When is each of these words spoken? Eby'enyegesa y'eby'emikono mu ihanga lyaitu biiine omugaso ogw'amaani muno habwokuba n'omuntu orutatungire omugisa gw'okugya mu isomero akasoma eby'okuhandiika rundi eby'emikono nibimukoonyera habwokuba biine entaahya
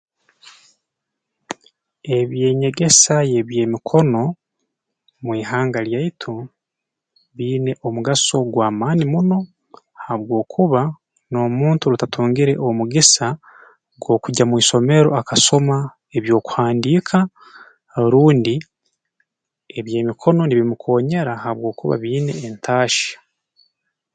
Eby'enyegesa 2.17 3.15
y'eby'emikono 3.31 4.23
mu 5.23 5.31
ihanga 5.41 5.79
lyaitu 5.87 6.33
biiine 7.35 7.71
omugaso 7.87 8.33
ogw'amaani 8.43 9.03
muno 9.13 9.37
habwokuba 10.05 10.81
n'omuntu 11.31 11.83
orutatungire 11.85 12.53
omugisa 12.67 13.27
gw'okugya 14.01 14.43
mu 14.49 14.55
isomero 14.63 15.09
akasoma 15.19 15.77
eby'okuhandiika 16.17 17.17
rundi 18.11 18.55
eby'emikono 19.77 20.41
nibimukoonyera 20.45 21.33
habwokuba 21.43 21.95
biine 22.03 22.33
entaahya 22.47 23.17